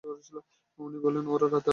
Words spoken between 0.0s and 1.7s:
উনি বলেছিলেন, ওরা রাতে আসবে!